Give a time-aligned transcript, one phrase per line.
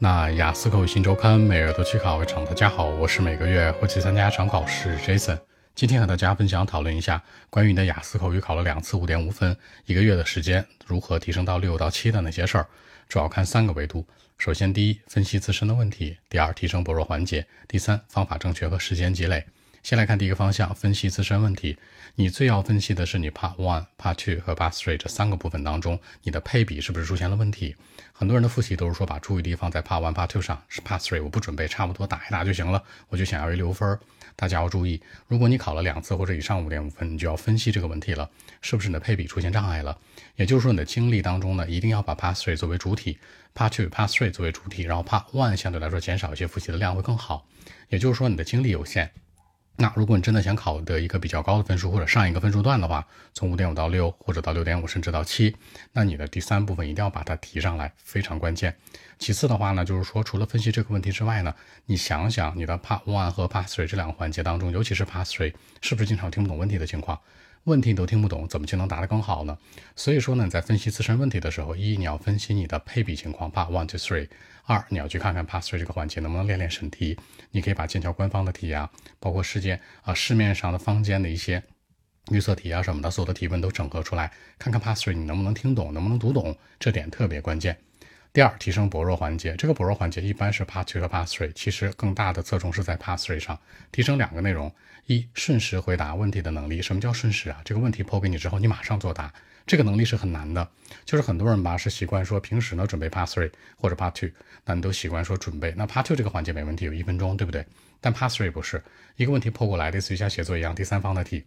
[0.00, 5.36] 那雅思口语新周刊每日都去考一场，大家好，我是每个月会去参加一场考试 Jason。
[5.74, 9.56] 今天和大家分享讨论一下关于你的雅思口语考了两次五点五分，
[9.86, 12.66] 一个月的时间如何提升到六到七的那些事儿，
[13.08, 14.06] 主要看三个维度。
[14.38, 19.44] 首先，第一，分析自身的问题；第二，提升薄弱环节；第三，方法正确和时间积累。
[19.82, 21.78] 先来看第一个方向，分析自身问题。
[22.16, 27.76] 你最要分析的是你 Part One、Part Two 和 Part Three 这三个部分当中，你的配比是不是出现了问题？
[28.12, 33.98] 很多人的复习都是说把注意力放在 Part One、Part Two 上，是 Part Three 我不准备，差不多打一打就行了，我就想要一留分。
[34.34, 38.28] 大家要注意，如果你考了两次或者以上五点五分，你就要分析这个问题了，
[38.60, 39.96] 是不是你的配比出现障碍了？
[40.36, 43.18] 也就是说，你的精力当中呢，一定要把 Part Three 作为主体
[43.54, 47.46] ，Part Two、Part Three 作为主体，然后 Part One 相对来说减少一些复习的量会更好。
[47.88, 49.10] 也就是说，你的精力有限。
[49.80, 55.54] 那如果你真的想考得一个比较高的分数，或者上一个分数段的话，从五点五到六，或者到六点五，甚至到七，
[55.92, 58.76] 那你的第三部分一定要把它提上来，非常关键。
[59.20, 61.54] 其次的话呢，就是说除了分析这个问题之外呢，
[61.86, 67.16] 你想想你的 Part One 和 Part Three 这两个环节当中，尤其是 Part Three，是不是经常听不懂问题的情况？
[67.64, 69.58] 问题你都听不懂，怎么就能答得更好呢？
[69.94, 74.28] 所以说呢，你在分析自身问题的时候，一你要分析你的配比情况，Part One to Three；
[74.64, 77.18] 二你要去看看 Part Three 这个环节能不能练练审题。
[77.50, 81.62] 你可以把剑桥官方的题啊，包括世界啊市面上的坊间的一些
[82.30, 87.78] 预测题啊什么的，所有的提问都整合出来，看看 Part Three 你能不能听懂，能不能读懂，这点特别关键。
[88.38, 89.56] 第二，提升薄弱环节。
[89.56, 93.58] 这个薄弱环节一般是 Part Two 和 Part Three，其实更大的侧重是在 Part Three 上，
[93.90, 94.72] 提升两个内容：
[95.06, 96.80] 一，瞬时回答问题的能力。
[96.80, 97.60] 什么叫瞬时啊？
[97.64, 99.34] 这个问题抛给你之后，你马上作答，
[99.66, 100.68] 这个能力是很难的。
[101.04, 104.30] 就是很多人吧，是习惯说平时呢准备 Part Three 或者 Part Two，
[104.64, 105.74] 那你都习惯说准备。
[105.76, 107.66] 那 Part Two 这个环节没问题，有一分钟，对不对？
[108.00, 108.80] 但 Part Three 不是
[109.16, 111.44] 一个问题抛过来，类似于像写作一样，第三方的题。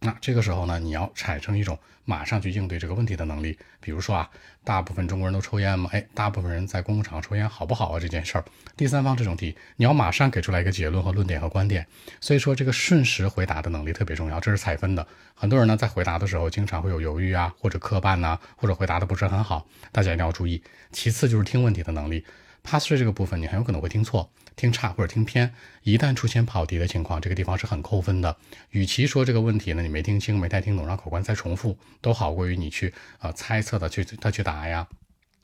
[0.00, 3.58] 那这个时候呢，你要产生一种马上去应对这个问题的能力。
[3.80, 4.30] 比如说啊，
[4.62, 5.90] 大部分中国人都抽烟吗？
[5.92, 7.98] 哎，大部分人在公共场合抽烟好不好啊？
[7.98, 8.44] 这件事儿，
[8.76, 11.84] 第三方这种题，你要马上给出来一个结论和论点和观点。
[12.20, 15.04] 所以说，这个瞬时回答的能力特别重要，这是采分的。
[15.34, 20.62] 很多人呢在回答的时候，经常会有犹豫啊，或者磕绊呐，或者回答的不是很好，大家一定要注意。
[20.92, 22.24] 其次就是听问题的能力。
[22.62, 25.54] pass 这个部分，你很有可能会听错、听差或者听偏。
[25.84, 28.36] 一旦出现跑题的情况，这个地方是很扣分的。
[28.70, 34.86] 与其说这个问题呢你没听清、没太听懂，让考官再重复，都好过于你去呃猜测的去他去答呀，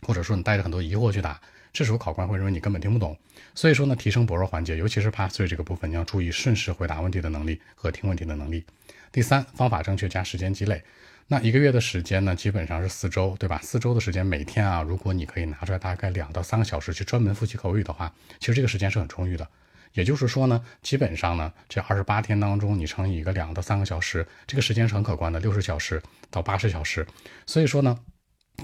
[0.03, 1.41] 或者说你带着很多疑惑去答，
[1.73, 3.17] 这时候考官会认为你根本听不懂。
[3.55, 8.65] 所以说呢，提升薄弱环节，尤其是 Pass through 这个部分，你要注意顺势回答问题的能力和听问题的能力。
[9.13, 10.83] 第三，方法正确加时间积累。
[11.27, 13.59] 那一个月的时间呢，基本上是四周，对吧？
[13.62, 19.49] 四周的时间，每天啊，如果你可以拿出来大概两到三个小时去专门复习口语的话，其实这个时间是很充裕的。
[19.95, 27.07] 也就是说呢，基本上呢，这二十八天当中，你乘以一个两到三个小时，这个时间是很可观的，六十小时到八十小时。
[27.47, 27.99] 所以说呢。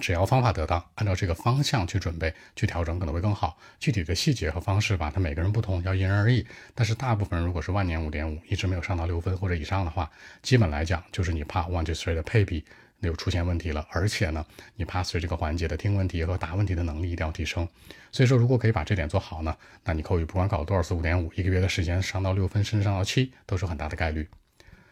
[0.00, 3.58] 只要方法得当，按照这个方向去准备、去调整，可能会更好。
[3.78, 6.46] 具体的细节和方式吧，它每个人不同，要因人而异。
[6.74, 10.10] 但是大部分人如果是万年五点五，一直没有上到六分或者以上的话，
[10.42, 12.64] 基本来讲就是你怕 One to Three 的配比
[13.00, 14.46] 有出现问题了，而且呢，
[14.76, 17.68] 你 Part Three 这个环节的听问题和答问题的能力一定要提升。
[18.12, 24.28] 所以说，如果可以把这点做好呢，那你口语不管考多少次五点五，一个月的时间上到六分，甚至上到七，都是很大的概率。